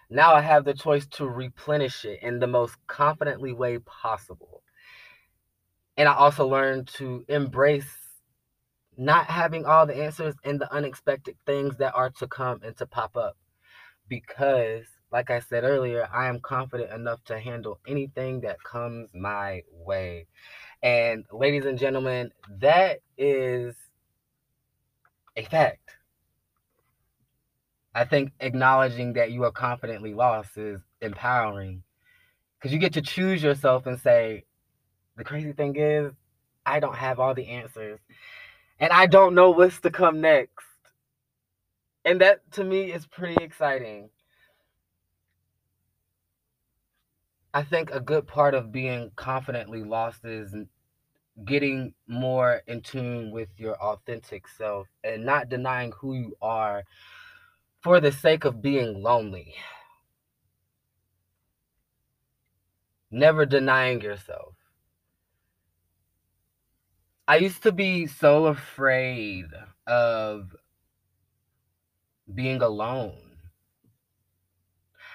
Now 0.09 0.33
I 0.33 0.41
have 0.41 0.65
the 0.65 0.73
choice 0.73 1.07
to 1.11 1.27
replenish 1.27 2.05
it 2.05 2.19
in 2.21 2.39
the 2.39 2.47
most 2.47 2.75
confidently 2.87 3.53
way 3.53 3.79
possible. 3.79 4.61
And 5.97 6.07
I 6.09 6.13
also 6.13 6.47
learned 6.47 6.87
to 6.95 7.23
embrace 7.27 7.87
not 8.97 9.25
having 9.25 9.65
all 9.65 9.85
the 9.85 9.95
answers 9.95 10.35
and 10.43 10.59
the 10.59 10.71
unexpected 10.73 11.35
things 11.45 11.77
that 11.77 11.95
are 11.95 12.09
to 12.11 12.27
come 12.27 12.61
and 12.63 12.75
to 12.77 12.85
pop 12.85 13.17
up 13.17 13.37
because 14.07 14.85
like 15.15 15.31
I 15.31 15.39
said 15.39 15.63
earlier, 15.63 16.07
I 16.11 16.27
am 16.27 16.41
confident 16.41 16.91
enough 16.91 17.23
to 17.25 17.39
handle 17.39 17.79
anything 17.87 18.41
that 18.41 18.61
comes 18.61 19.07
my 19.13 19.61
way. 19.71 20.27
And 20.83 21.25
ladies 21.31 21.65
and 21.65 21.79
gentlemen, 21.79 22.31
that 22.59 22.99
is 23.17 23.75
a 25.37 25.43
fact. 25.43 25.95
I 27.95 28.03
think 28.03 28.33
acknowledging 28.41 29.13
that 29.13 29.31
you 29.31 29.45
are 29.45 29.51
confidently 29.51 30.13
lost 30.13 30.57
is 30.57 30.81
empowering 31.01 31.81
because 32.59 32.73
you 32.73 32.79
get 32.79 32.93
to 32.93 33.01
choose 33.01 33.41
yourself 33.41 33.85
and 33.85 33.97
say, 33.97 34.43
the 35.15 35.23
crazy 35.23 35.53
thing 35.53 35.77
is, 35.77 36.11
I 36.65 36.81
don't 36.81 36.97
have 36.97 37.21
all 37.21 37.33
the 37.33 37.47
answers 37.47 37.99
and 38.81 38.91
I 38.91 39.05
don't 39.05 39.33
know 39.33 39.51
what's 39.51 39.79
to 39.79 39.89
come 39.89 40.19
next. 40.19 40.65
And 42.03 42.19
that 42.19 42.51
to 42.51 42.65
me 42.65 42.91
is 42.91 43.07
pretty 43.07 43.41
exciting. 43.41 44.09
I 47.53 47.63
think 47.63 47.91
a 47.91 48.01
good 48.01 48.27
part 48.27 48.55
of 48.55 48.73
being 48.73 49.11
confidently 49.15 49.85
lost 49.85 50.25
is 50.25 50.53
getting 51.45 51.93
more 52.07 52.61
in 52.67 52.81
tune 52.81 53.31
with 53.31 53.47
your 53.55 53.75
authentic 53.75 54.49
self 54.49 54.87
and 55.05 55.25
not 55.25 55.47
denying 55.47 55.93
who 55.93 56.13
you 56.13 56.35
are 56.41 56.83
for 57.85 57.99
the 57.99 58.11
sake 58.11 58.45
of 58.45 58.63
being 58.63 59.03
lonely. 59.03 59.53
Never 63.11 63.45
denying 63.45 64.01
yourself. 64.01 64.55
I 67.27 67.35
used 67.35 67.61
to 67.61 67.71
be 67.71 68.07
so 68.07 68.47
afraid 68.47 69.45
of 69.85 70.55
being 72.33 72.63
alone. 72.63 73.37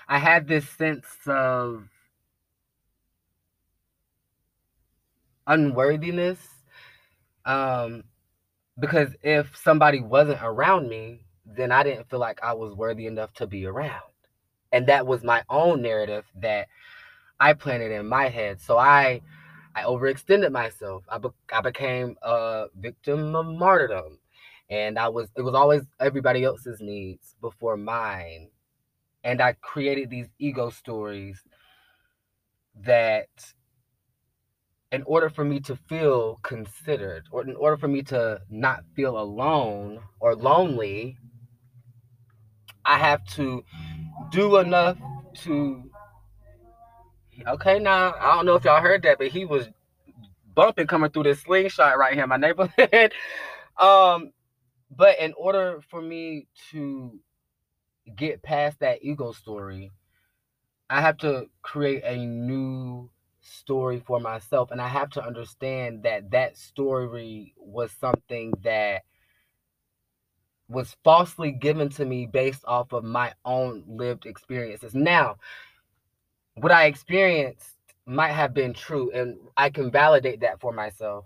I 0.07 0.19
had 0.19 0.47
this 0.47 0.69
sense 0.69 1.09
of 1.27 1.89
unworthiness 5.45 6.39
um, 7.45 8.05
because 8.79 9.09
if 9.25 9.57
somebody 9.57 10.00
wasn't 10.00 10.39
around 10.41 10.89
me, 10.89 11.25
then 11.57 11.73
I 11.73 11.83
didn't 11.83 12.09
feel 12.11 12.21
like 12.21 12.40
I 12.42 12.52
was 12.54 12.75
worthy 12.75 13.07
enough 13.07 13.33
to 13.35 13.47
be 13.47 13.66
around. 13.66 14.02
And 14.73 14.87
that 14.88 15.07
was 15.07 15.25
my 15.25 15.42
own 15.50 15.83
narrative 15.83 16.25
that 16.37 16.69
I 17.40 17.54
planted 17.54 17.92
in 17.92 18.07
my 18.09 18.28
head. 18.28 18.61
So 18.61 18.78
I 18.78 19.23
I 19.75 19.85
overextended 19.85 20.52
myself. 20.52 21.04
I, 21.09 21.19
be- 21.19 21.28
I 21.52 21.61
became 21.61 22.16
a 22.23 22.66
victim 22.76 23.37
of 23.37 23.47
martyrdom 23.47 24.19
and 24.71 24.99
I 24.99 25.09
was 25.09 25.28
it 25.37 25.42
was 25.42 25.54
always 25.54 25.83
everybody 26.00 26.45
else's 26.45 26.80
needs 26.80 27.37
before 27.40 27.76
mine. 27.76 28.50
And 29.25 29.42
I 29.42 29.54
created 29.54 30.11
these 30.11 30.28
ego 30.38 30.71
stories 30.71 31.42
that 32.83 33.28
in 34.92 35.02
order 35.04 35.30
for 35.30 35.45
me 35.45 35.61
to 35.61 35.76
feel 35.76 36.38
considered 36.42 37.25
or 37.30 37.42
in 37.42 37.54
order 37.57 37.76
for 37.76 37.88
me 37.88 38.02
to 38.02 38.40
not 38.50 38.85
feel 38.97 39.19
alone 39.19 40.00
or 40.21 40.35
lonely, 40.35 41.16
I 42.90 42.99
have 42.99 43.25
to 43.35 43.64
do 44.32 44.56
enough 44.56 44.99
to 45.42 45.85
Okay, 47.47 47.78
now 47.78 48.14
I 48.18 48.35
don't 48.35 48.47
know 48.47 48.56
if 48.56 48.64
y'all 48.64 48.82
heard 48.82 49.04
that, 49.04 49.18
but 49.18 49.28
he 49.28 49.44
was 49.44 49.68
bumping 50.54 50.88
coming 50.88 51.11
through 51.11 51.23
this 51.23 51.40
slingshot 51.40 51.97
right 51.97 52.14
here 52.14 52.25
in 52.25 52.28
my 52.28 52.37
neighborhood. 52.37 53.12
um, 53.78 54.32
but 54.90 55.20
in 55.20 55.32
order 55.35 55.80
for 55.88 56.02
me 56.02 56.49
to 56.73 57.18
get 58.16 58.42
past 58.42 58.80
that 58.80 58.99
ego 59.02 59.30
story, 59.30 59.92
I 60.90 61.00
have 61.00 61.16
to 61.18 61.47
create 61.62 62.02
a 62.04 62.16
new 62.16 63.09
story 63.40 64.02
for 64.04 64.18
myself. 64.18 64.73
And 64.73 64.80
I 64.82 64.88
have 64.88 65.11
to 65.11 65.25
understand 65.25 66.02
that 66.02 66.32
that 66.32 66.59
story 66.59 67.54
was 67.56 67.92
something 68.00 68.52
that 68.64 69.02
was 70.71 70.97
falsely 71.03 71.50
given 71.50 71.89
to 71.91 72.05
me 72.05 72.27
based 72.27 72.65
off 72.65 72.93
of 72.93 73.03
my 73.03 73.33
own 73.45 73.83
lived 73.89 74.25
experiences. 74.25 74.95
Now, 74.95 75.37
what 76.55 76.71
I 76.71 76.85
experienced 76.85 77.77
might 78.07 78.33
have 78.33 78.55
been 78.55 78.73
true, 78.73 79.11
and 79.12 79.39
I 79.57 79.71
can 79.71 79.91
validate 79.91 80.41
that 80.41 80.61
for 80.61 80.73
myself. 80.73 81.25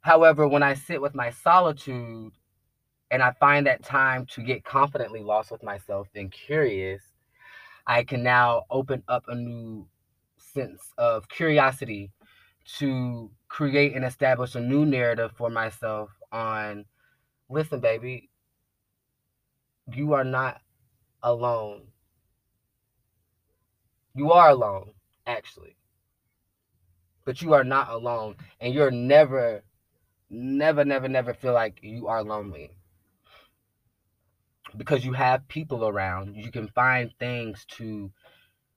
However, 0.00 0.46
when 0.46 0.62
I 0.62 0.74
sit 0.74 1.02
with 1.02 1.14
my 1.14 1.30
solitude 1.30 2.32
and 3.10 3.22
I 3.22 3.32
find 3.32 3.66
that 3.66 3.82
time 3.82 4.26
to 4.26 4.42
get 4.42 4.64
confidently 4.64 5.22
lost 5.22 5.50
with 5.50 5.62
myself 5.62 6.06
and 6.14 6.30
curious, 6.30 7.02
I 7.86 8.04
can 8.04 8.22
now 8.22 8.64
open 8.70 9.02
up 9.08 9.24
a 9.28 9.34
new 9.34 9.86
sense 10.36 10.92
of 10.98 11.28
curiosity 11.28 12.12
to 12.78 13.30
create 13.48 13.94
and 13.94 14.04
establish 14.04 14.54
a 14.54 14.60
new 14.60 14.86
narrative 14.86 15.32
for 15.36 15.50
myself 15.50 16.10
on 16.30 16.84
listen, 17.48 17.80
baby, 17.80 18.28
you 19.94 20.12
are 20.14 20.24
not 20.24 20.60
alone. 21.22 21.82
You 24.14 24.32
are 24.32 24.50
alone, 24.50 24.92
actually. 25.26 25.76
But 27.24 27.42
you 27.42 27.52
are 27.52 27.64
not 27.64 27.90
alone. 27.90 28.36
And 28.60 28.74
you're 28.74 28.90
never, 28.90 29.62
never, 30.30 30.84
never, 30.84 31.08
never 31.08 31.34
feel 31.34 31.52
like 31.52 31.78
you 31.82 32.08
are 32.08 32.24
lonely 32.24 32.70
because 34.76 35.04
you 35.04 35.12
have 35.12 35.48
people 35.48 35.86
around. 35.86 36.36
You 36.36 36.50
can 36.50 36.68
find 36.68 37.10
things 37.18 37.64
to 37.76 38.10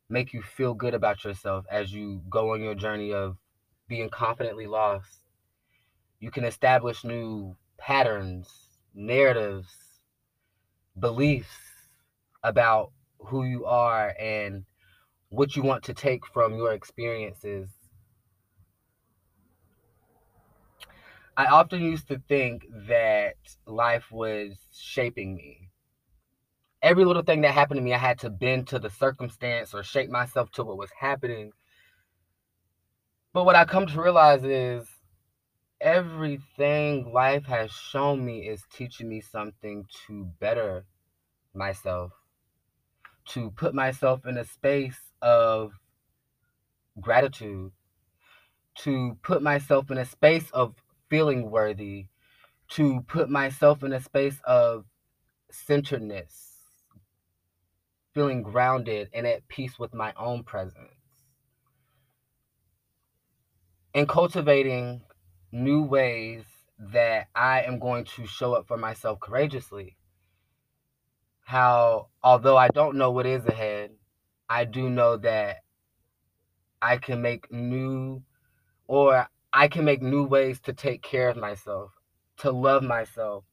make 0.09 0.33
you 0.33 0.41
feel 0.41 0.73
good 0.73 0.93
about 0.93 1.23
yourself 1.23 1.65
as 1.71 1.91
you 1.91 2.21
go 2.29 2.53
on 2.53 2.61
your 2.61 2.75
journey 2.75 3.13
of 3.13 3.37
being 3.87 4.09
confidently 4.09 4.67
lost. 4.67 5.23
You 6.19 6.31
can 6.31 6.43
establish 6.43 7.03
new 7.03 7.55
patterns, 7.77 8.47
narratives, 8.93 9.69
beliefs 11.01 11.49
about 12.43 12.91
who 13.19 13.43
you 13.43 13.65
are 13.65 14.15
and 14.19 14.63
what 15.29 15.55
you 15.55 15.63
want 15.63 15.83
to 15.83 15.93
take 15.93 16.25
from 16.27 16.55
your 16.55 16.71
experiences. 16.71 17.69
I 21.35 21.47
often 21.47 21.81
used 21.81 22.07
to 22.09 22.21
think 22.29 22.67
that 22.87 23.35
life 23.65 24.11
was 24.11 24.55
shaping 24.71 25.35
me 25.35 25.71
every 26.81 27.05
little 27.05 27.23
thing 27.23 27.41
that 27.41 27.53
happened 27.53 27.77
to 27.77 27.83
me, 27.83 27.93
I 27.93 27.97
had 27.97 28.19
to 28.19 28.29
bend 28.29 28.67
to 28.69 28.79
the 28.79 28.89
circumstance 28.89 29.73
or 29.73 29.83
shape 29.83 30.09
myself 30.09 30.51
to 30.51 30.63
what 30.63 30.77
was 30.77 30.89
happening. 30.99 31.51
But 33.33 33.45
what 33.45 33.55
I 33.55 33.65
come 33.65 33.87
to 33.87 34.01
realize 34.01 34.43
is 34.43 34.87
everything 35.79 37.11
life 37.13 37.45
has 37.45 37.71
shown 37.71 38.25
me 38.25 38.47
is 38.47 38.63
teaching 38.73 39.09
me 39.09 39.21
something 39.21 39.85
to 40.07 40.25
better 40.39 40.85
myself, 41.53 42.11
to 43.25 43.51
put 43.51 43.73
myself 43.73 44.25
in 44.25 44.37
a 44.37 44.45
space 44.45 44.99
of 45.21 45.73
gratitude, 46.99 47.71
to 48.75 49.17
put 49.21 49.41
myself 49.41 49.91
in 49.91 49.97
a 49.97 50.05
space 50.05 50.49
of 50.51 50.75
feeling 51.09 51.51
worthy, 51.51 52.07
to 52.69 53.01
put 53.07 53.29
myself 53.29 53.83
in 53.83 53.93
a 53.93 54.01
space 54.01 54.39
of 54.45 54.85
centeredness 55.51 56.51
feeling 58.13 58.41
grounded 58.41 59.09
and 59.13 59.25
at 59.25 59.47
peace 59.47 59.79
with 59.79 59.93
my 59.93 60.13
own 60.17 60.43
presence. 60.43 60.89
And 63.93 64.07
cultivating 64.07 65.01
new 65.51 65.83
ways 65.83 66.43
that 66.79 67.27
I 67.35 67.61
am 67.61 67.79
going 67.79 68.05
to 68.05 68.25
show 68.25 68.53
up 68.53 68.67
for 68.67 68.77
myself 68.77 69.19
courageously. 69.19 69.97
How, 71.51 72.07
although 72.23 72.55
I 72.55 72.69
don't 72.69 72.95
know 72.95 73.11
what 73.11 73.25
is 73.25 73.45
ahead, 73.45 73.91
I 74.47 74.63
do 74.63 74.89
know 74.89 75.17
that 75.17 75.57
I 76.81 76.95
can 76.95 77.21
make 77.21 77.51
new, 77.51 78.23
or 78.87 79.27
I 79.51 79.67
can 79.67 79.83
make 79.83 80.01
new 80.01 80.23
ways 80.23 80.61
to 80.61 80.71
take 80.71 81.01
care 81.01 81.27
of 81.27 81.35
myself, 81.35 81.91
to 82.37 82.53
love 82.53 82.83
myself, 82.83 83.43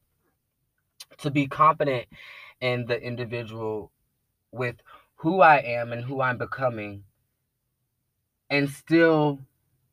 to 1.16 1.32
be 1.32 1.48
confident 1.48 2.06
in 2.60 2.86
the 2.86 3.02
individual 3.02 3.90
with 4.52 4.76
who 5.16 5.40
I 5.40 5.56
am 5.56 5.92
and 5.92 6.04
who 6.04 6.20
I'm 6.20 6.38
becoming 6.38 7.02
and 8.48 8.70
still 8.70 9.40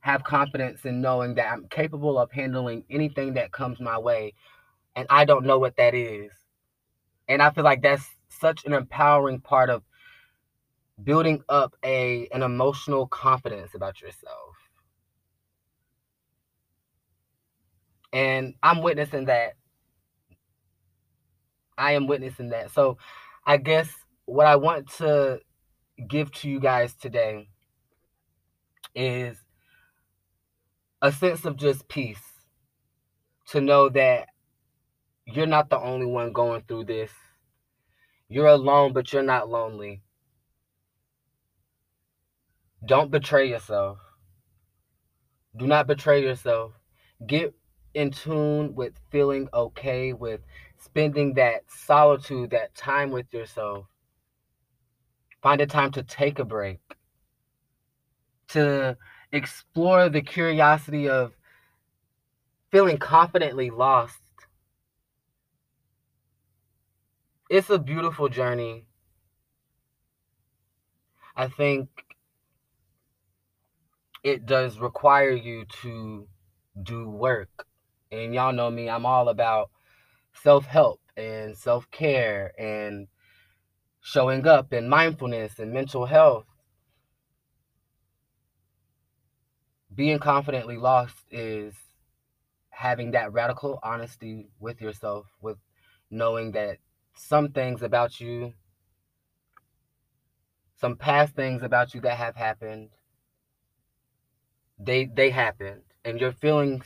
have 0.01 0.23
confidence 0.23 0.85
in 0.85 1.01
knowing 1.01 1.33
that 1.33 1.51
I'm 1.51 1.67
capable 1.69 2.19
of 2.19 2.31
handling 2.31 2.83
anything 2.87 3.33
that 3.33 3.51
comes 3.51 3.79
my 3.79 3.97
way 3.97 4.35
and 4.95 5.07
I 5.09 5.25
don't 5.25 5.47
know 5.47 5.57
what 5.57 5.77
that 5.77 5.95
is. 5.95 6.44
And 7.27 7.41
I 7.41 7.51
feel 7.51 7.63
like 7.63 7.81
that's 7.81 8.05
such 8.29 8.65
an 8.65 8.73
empowering 8.73 9.39
part 9.39 9.69
of 9.69 9.83
building 11.03 11.43
up 11.49 11.75
a 11.83 12.27
an 12.33 12.41
emotional 12.41 13.07
confidence 13.07 13.75
about 13.75 14.01
yourself. 14.01 14.55
And 18.13 18.53
I'm 18.63 18.81
witnessing 18.81 19.25
that. 19.25 19.53
I 21.77 21.93
am 21.93 22.07
witnessing 22.07 22.49
that. 22.49 22.71
So 22.71 22.97
I 23.45 23.57
guess 23.57 23.89
what 24.25 24.47
I 24.47 24.55
want 24.55 24.89
to 24.97 25.39
give 26.07 26.31
to 26.31 26.49
you 26.49 26.59
guys 26.59 26.93
today 26.95 27.49
is 28.93 29.37
a 31.01 31.11
sense 31.11 31.45
of 31.45 31.57
just 31.57 31.87
peace 31.87 32.21
to 33.47 33.61
know 33.61 33.89
that 33.89 34.29
you're 35.25 35.47
not 35.47 35.69
the 35.69 35.79
only 35.79 36.05
one 36.05 36.33
going 36.33 36.63
through 36.67 36.85
this. 36.85 37.11
You're 38.27 38.47
alone, 38.47 38.93
but 38.93 39.11
you're 39.11 39.23
not 39.23 39.49
lonely. 39.49 40.01
Don't 42.85 43.11
betray 43.11 43.49
yourself. 43.49 43.97
Do 45.57 45.67
not 45.67 45.87
betray 45.87 46.21
yourself. 46.21 46.73
Get 47.25 47.53
in 47.93 48.11
tune 48.11 48.75
with 48.75 48.93
feeling 49.09 49.47
okay, 49.53 50.13
with 50.13 50.41
spending 50.77 51.33
that 51.35 51.63
solitude, 51.67 52.51
that 52.51 52.75
time 52.75 53.09
with 53.11 53.33
yourself. 53.33 53.85
Find 55.41 55.61
a 55.61 55.65
time 55.65 55.91
to 55.91 56.03
take 56.03 56.39
a 56.39 56.45
break, 56.45 56.79
to 58.49 58.97
explore 59.31 60.09
the 60.09 60.21
curiosity 60.21 61.07
of 61.07 61.33
feeling 62.71 62.97
confidently 62.97 63.69
lost. 63.69 64.19
It's 67.49 67.69
a 67.69 67.77
beautiful 67.77 68.27
journey. 68.27 68.85
I 71.35 71.47
think 71.47 71.89
it 74.23 74.47
does 74.47 74.79
require 74.79 75.29
you 75.29 75.65
to 75.83 76.27
do 76.81 77.07
work. 77.07 77.67
And 78.11 78.33
y'all 78.33 78.51
know 78.53 78.71
me, 78.71 78.89
I'm 78.89 79.05
all 79.05 79.29
about 79.29 79.69
self 80.41 80.65
help 80.65 81.01
and 81.15 81.55
self 81.55 81.89
care 81.91 82.51
and 82.59 83.07
showing 84.01 84.47
up 84.47 84.71
and 84.71 84.89
mindfulness 84.89 85.59
and 85.59 85.71
mental 85.71 86.07
health. 86.07 86.45
Being 89.93 90.17
confidently 90.17 90.77
lost 90.77 91.15
is 91.29 91.75
having 92.69 93.11
that 93.11 93.33
radical 93.33 93.79
honesty 93.83 94.49
with 94.59 94.81
yourself, 94.81 95.27
with 95.41 95.57
knowing 96.09 96.51
that 96.53 96.79
some 97.15 97.49
things 97.49 97.81
about 97.81 98.19
you, 98.19 98.53
some 100.75 100.95
past 100.95 101.35
things 101.35 101.63
about 101.63 101.93
you 101.93 102.01
that 102.01 102.17
have 102.17 102.35
happened, 102.35 102.89
they 104.77 105.05
they 105.05 105.29
happened 105.29 105.81
and 106.03 106.19
your 106.19 106.31
feelings 106.31 106.85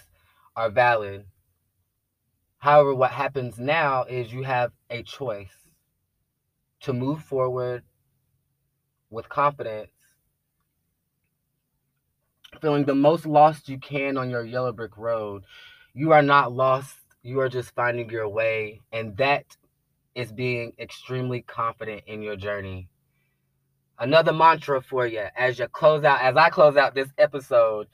are 0.56 0.70
valid. 0.70 1.26
However, 2.60 2.94
what 2.94 3.12
happens 3.12 3.58
now 3.58 4.04
is 4.04 4.34
you 4.34 4.44
have 4.44 4.72
a 4.90 5.04
choice 5.04 5.68
to 6.82 6.94
move 6.94 7.24
forward 7.24 7.84
with 9.10 9.30
confidence, 9.30 9.92
feeling 12.62 12.86
the 12.86 12.96
most 12.96 13.26
lost 13.26 13.70
you 13.70 13.80
can 13.80 14.18
on 14.18 14.30
your 14.30 14.46
yellow 14.46 14.72
brick 14.72 14.98
road. 14.98 15.44
You 15.94 16.12
are 16.12 16.22
not 16.22 16.54
lost, 16.54 16.98
you 17.24 17.40
are 17.40 17.50
just 17.50 17.74
finding 17.76 18.10
your 18.10 18.30
way, 18.30 18.82
and 18.92 19.18
that 19.18 19.46
is 20.20 20.32
being 20.32 20.74
extremely 20.80 21.42
confident 21.42 22.04
in 22.08 22.22
your 22.22 22.36
journey. 22.36 22.90
Another 23.98 24.34
mantra 24.34 24.82
for 24.82 25.06
you 25.06 25.26
as 25.36 25.60
you 25.60 25.68
close 25.68 26.04
out, 26.04 26.22
as 26.22 26.38
I 26.38 26.50
close 26.50 26.78
out 26.78 26.96
this 26.96 27.10
episode 27.18 27.88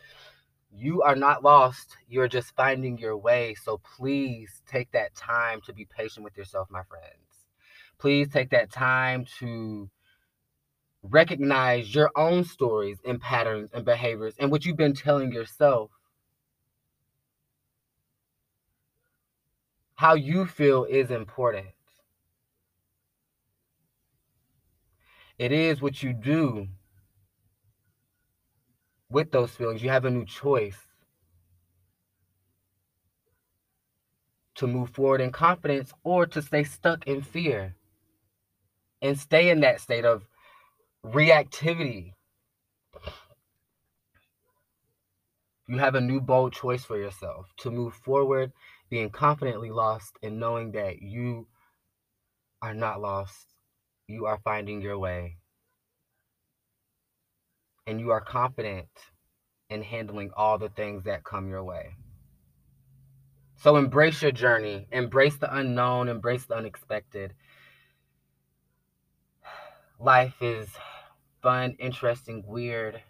you 0.77 1.01
are 1.03 1.15
not 1.15 1.43
lost. 1.43 1.97
You're 2.09 2.27
just 2.27 2.55
finding 2.55 2.97
your 2.97 3.17
way. 3.17 3.55
So 3.55 3.79
please 3.97 4.61
take 4.67 4.91
that 4.91 5.15
time 5.15 5.61
to 5.65 5.73
be 5.73 5.85
patient 5.85 6.23
with 6.23 6.37
yourself, 6.37 6.67
my 6.69 6.83
friends. 6.83 7.47
Please 7.97 8.27
take 8.27 8.49
that 8.49 8.71
time 8.71 9.25
to 9.39 9.89
recognize 11.01 11.93
your 11.93 12.11
own 12.15 12.43
stories 12.43 12.97
and 13.05 13.21
patterns 13.21 13.69
and 13.73 13.85
behaviors 13.85 14.35
and 14.37 14.51
what 14.51 14.65
you've 14.65 14.75
been 14.75 14.93
telling 14.93 15.31
yourself. 15.31 15.91
How 19.95 20.15
you 20.15 20.45
feel 20.45 20.83
is 20.83 21.09
important. 21.09 21.67
It 25.37 25.51
is 25.51 25.81
what 25.81 26.01
you 26.01 26.13
do 26.13 26.67
with 29.09 29.31
those 29.31 29.51
feelings. 29.51 29.83
You 29.83 29.89
have 29.89 30.05
a 30.05 30.09
new 30.09 30.25
choice 30.25 30.77
to 34.55 34.67
move 34.67 34.89
forward 34.91 35.21
in 35.21 35.31
confidence 35.31 35.93
or 36.03 36.25
to 36.25 36.41
stay 36.41 36.63
stuck 36.63 37.05
in 37.07 37.21
fear 37.21 37.75
and 39.01 39.19
stay 39.19 39.49
in 39.49 39.59
that 39.59 39.81
state 39.81 40.05
of 40.05 40.25
reactivity. 41.05 42.13
You 45.67 45.79
have 45.79 45.95
a 45.95 46.01
new 46.01 46.21
bold 46.21 46.53
choice 46.53 46.85
for 46.85 46.97
yourself 46.97 47.47
to 47.57 47.71
move 47.71 47.93
forward, 47.93 48.53
being 48.89 49.09
confidently 49.09 49.71
lost 49.71 50.17
and 50.23 50.39
knowing 50.39 50.71
that 50.73 51.01
you 51.01 51.47
are 52.61 52.73
not 52.73 53.01
lost. 53.01 53.54
You 54.07 54.25
are 54.25 54.39
finding 54.43 54.81
your 54.81 54.99
way 54.99 55.37
and 57.87 57.99
you 57.99 58.11
are 58.11 58.21
confident 58.21 58.87
in 59.69 59.81
handling 59.81 60.31
all 60.35 60.57
the 60.57 60.69
things 60.69 61.03
that 61.03 61.23
come 61.23 61.49
your 61.49 61.63
way. 61.63 61.95
So 63.57 63.77
embrace 63.77 64.21
your 64.21 64.31
journey, 64.31 64.87
embrace 64.91 65.37
the 65.37 65.53
unknown, 65.55 66.09
embrace 66.09 66.45
the 66.45 66.55
unexpected. 66.55 67.33
Life 69.99 70.35
is 70.41 70.69
fun, 71.41 71.75
interesting, 71.79 72.43
weird. 72.45 73.01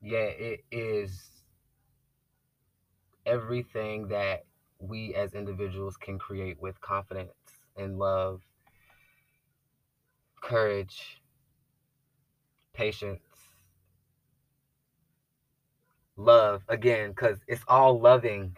Yeah, 0.00 0.18
it 0.18 0.64
is 0.70 1.30
everything 3.26 4.08
that 4.08 4.44
we 4.78 5.14
as 5.14 5.34
individuals 5.34 5.96
can 5.96 6.18
create 6.18 6.60
with 6.60 6.80
confidence 6.80 7.32
and 7.76 7.98
love, 7.98 8.40
courage, 10.44 11.22
patience, 12.74 13.22
love 16.16 16.62
again, 16.68 17.10
because 17.10 17.38
it's 17.48 17.64
all 17.66 17.98
loving. 17.98 18.56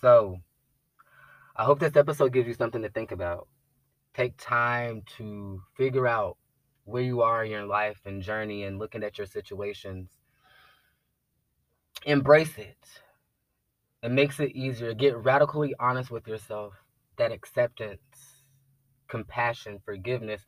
So, 0.00 0.40
I 1.56 1.64
hope 1.64 1.78
this 1.80 1.96
episode 1.96 2.32
gives 2.32 2.46
you 2.46 2.54
something 2.54 2.82
to 2.82 2.90
think 2.90 3.10
about. 3.10 3.48
Take 4.14 4.36
time 4.36 5.02
to 5.16 5.62
figure 5.76 6.06
out 6.06 6.36
where 6.84 7.02
you 7.02 7.22
are 7.22 7.44
in 7.44 7.50
your 7.50 7.66
life 7.66 8.00
and 8.04 8.22
journey 8.22 8.64
and 8.64 8.78
looking 8.78 9.02
at 9.02 9.18
your 9.18 9.26
situations. 9.26 10.10
Embrace 12.04 12.58
it. 12.58 12.78
It 14.02 14.10
makes 14.10 14.40
it 14.40 14.52
easier. 14.52 14.94
Get 14.94 15.16
radically 15.16 15.74
honest 15.78 16.10
with 16.10 16.26
yourself. 16.26 16.74
That 17.16 17.32
acceptance, 17.32 18.00
compassion, 19.10 19.80
forgiveness 19.84 20.42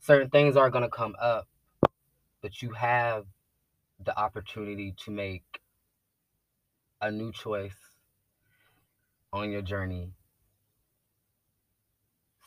certain 0.00 0.30
things 0.30 0.56
are 0.56 0.70
going 0.70 0.82
to 0.82 0.90
come 0.90 1.14
up, 1.20 1.46
but 2.40 2.62
you 2.62 2.70
have 2.70 3.26
the 4.02 4.18
opportunity 4.18 4.94
to 5.04 5.10
make 5.10 5.60
a 7.02 7.10
new 7.10 7.30
choice 7.32 7.76
on 9.32 9.50
your 9.50 9.62
journey. 9.62 10.10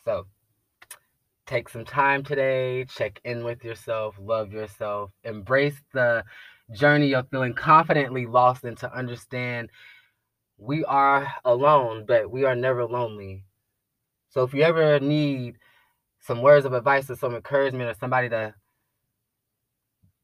So, 0.04 0.26
take 1.46 1.68
some 1.68 1.84
time 1.84 2.24
today, 2.24 2.84
check 2.84 3.20
in 3.24 3.44
with 3.44 3.64
yourself, 3.64 4.16
love 4.20 4.52
yourself, 4.52 5.10
embrace 5.22 5.80
the 5.92 6.24
journey 6.72 7.14
of 7.14 7.28
feeling 7.30 7.54
confidently 7.54 8.26
lost 8.26 8.64
and 8.64 8.76
to 8.78 8.92
understand 8.92 9.70
we 10.58 10.84
are 10.84 11.32
alone, 11.44 12.04
but 12.06 12.30
we 12.30 12.44
are 12.44 12.54
never 12.54 12.84
lonely. 12.84 13.44
So 14.34 14.42
if 14.42 14.52
you 14.52 14.62
ever 14.62 14.98
need 14.98 15.58
some 16.18 16.42
words 16.42 16.66
of 16.66 16.72
advice 16.72 17.08
or 17.08 17.14
some 17.14 17.36
encouragement 17.36 17.88
or 17.88 17.94
somebody 17.94 18.28
to 18.30 18.52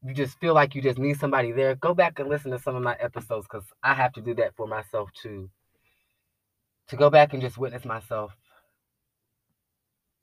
you 0.03 0.13
just 0.13 0.37
feel 0.39 0.53
like 0.53 0.75
you 0.75 0.81
just 0.81 0.99
need 0.99 1.17
somebody 1.17 1.53
there, 1.53 1.75
go 1.75 1.93
back 1.93 2.19
and 2.19 2.27
listen 2.27 2.51
to 2.51 2.59
some 2.59 2.75
of 2.75 2.83
my 2.83 2.97
episodes 2.99 3.47
because 3.49 3.63
I 3.81 3.93
have 3.93 4.11
to 4.13 4.21
do 4.21 4.33
that 4.35 4.53
for 4.57 4.67
myself 4.67 5.09
too. 5.13 5.49
To 6.89 6.97
go 6.97 7.09
back 7.09 7.31
and 7.31 7.41
just 7.41 7.57
witness 7.57 7.85
myself 7.85 8.35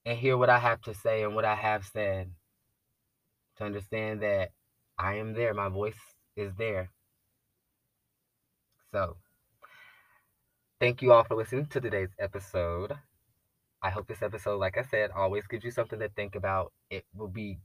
and 0.04 0.18
hear 0.18 0.36
what 0.36 0.50
I 0.50 0.58
have 0.58 0.82
to 0.82 0.92
say 0.92 1.22
and 1.22 1.34
what 1.34 1.46
I 1.46 1.54
have 1.54 1.86
said. 1.86 2.30
To 3.56 3.64
understand 3.64 4.20
that 4.20 4.50
I 4.98 5.14
am 5.14 5.32
there, 5.32 5.54
my 5.54 5.70
voice 5.70 5.98
is 6.36 6.52
there. 6.58 6.90
So, 8.92 9.16
thank 10.78 11.00
you 11.00 11.12
all 11.12 11.24
for 11.24 11.36
listening 11.36 11.66
to 11.66 11.80
today's 11.80 12.10
episode. 12.18 12.98
I 13.82 13.90
hope 13.90 14.08
this 14.08 14.22
episode, 14.22 14.58
like 14.58 14.76
I 14.76 14.82
said, 14.82 15.10
always 15.14 15.46
gives 15.46 15.64
you 15.64 15.70
something 15.70 16.00
to 16.00 16.08
think 16.10 16.34
about. 16.34 16.72
It 16.90 17.04
will 17.14 17.28
be 17.28 17.58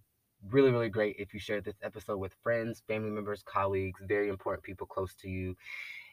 really, 0.49 0.71
really 0.71 0.89
great 0.89 1.15
if 1.17 1.33
you 1.33 1.39
share 1.39 1.61
this 1.61 1.75
episode 1.81 2.17
with 2.17 2.35
friends, 2.43 2.83
family 2.87 3.09
members, 3.09 3.43
colleagues, 3.45 4.01
very 4.07 4.29
important 4.29 4.63
people 4.63 4.87
close 4.87 5.15
to 5.21 5.29
you. 5.29 5.55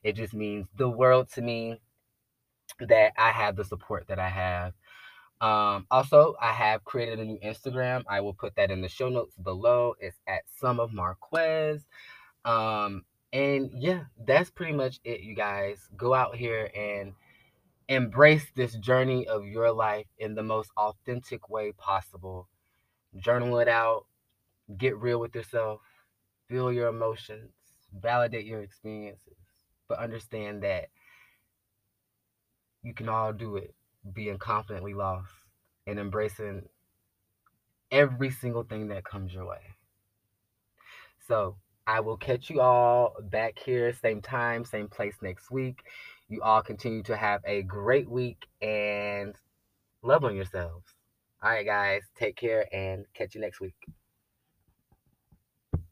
It 0.03 0.15
just 0.17 0.33
means 0.33 0.67
the 0.77 0.89
world 0.89 1.31
to 1.33 1.43
me 1.43 1.81
that 2.81 3.13
I 3.19 3.31
have 3.31 3.57
the 3.57 3.65
support 3.65 4.07
that 4.09 4.19
I 4.19 4.29
have. 4.29 4.73
Um, 5.41 5.87
also, 5.91 6.35
I 6.41 6.53
have 6.53 6.85
created 6.85 7.19
a 7.19 7.25
new 7.25 7.39
Instagram. 7.39 8.05
I 8.09 8.21
will 8.21 8.35
put 8.35 8.55
that 8.57 8.71
in 8.71 8.83
the 8.83 8.89
show 8.89 9.09
notes 9.09 9.35
below. 9.37 9.95
It's 9.99 10.19
at 10.27 10.43
some 10.61 10.81
of 10.81 10.93
Marquez. 10.93 11.87
Um, 12.45 13.05
and 13.33 13.71
yeah, 13.75 14.05
that's 14.27 14.51
pretty 14.51 14.73
much 14.73 15.01
it, 15.05 15.21
you 15.21 15.35
guys. 15.35 15.89
Go 15.97 16.15
out 16.15 16.37
here 16.37 16.71
and 16.77 17.13
embrace 17.91 18.47
this 18.55 18.75
journey 18.77 19.27
of 19.27 19.45
your 19.45 19.73
life 19.73 20.07
in 20.17 20.37
the 20.37 20.45
most 20.45 20.71
authentic 20.77 21.49
way 21.51 21.73
possible. 21.73 22.49
Journal 23.17 23.59
it 23.59 23.67
out, 23.67 24.07
get 24.79 24.97
real 24.97 25.19
with 25.19 25.35
yourself, 25.35 25.81
feel 26.49 26.73
your 26.73 26.87
emotions, 26.87 27.51
validate 27.93 28.47
your 28.47 28.63
experiences, 28.63 29.37
but 29.89 29.99
understand 29.99 30.63
that 30.63 30.87
you 32.85 32.95
can 32.95 33.09
all 33.09 33.33
do 33.33 33.57
it 33.57 33.75
being 34.15 34.39
confidently 34.39 34.95
lost 34.95 35.33
and 35.89 35.99
embracing 35.99 36.63
every 37.91 38.31
single 38.31 38.63
thing 38.63 38.87
that 38.87 39.03
comes 39.03 39.35
your 39.35 39.47
way. 39.47 39.75
So, 41.27 41.57
I 41.89 41.99
will 41.99 42.17
catch 42.17 42.51
you 42.51 42.61
all 42.61 43.17
back 43.21 43.59
here, 43.59 43.93
same 43.93 44.23
time, 44.23 44.65
same 44.65 44.87
place 44.87 45.17
next 45.23 45.51
week. 45.51 45.83
You 46.31 46.43
all 46.43 46.63
continue 46.63 47.03
to 47.03 47.17
have 47.17 47.41
a 47.45 47.63
great 47.63 48.09
week 48.09 48.47
and 48.63 49.35
love 50.01 50.25
on 50.25 50.37
yourselves. 50.37 50.87
All 51.43 51.51
right, 51.51 51.67
guys, 51.67 52.03
take 52.17 52.37
care 52.37 52.73
and 52.73 53.05
catch 53.15 53.35
you 53.35 53.41
next 53.41 53.61
week. 53.61 53.75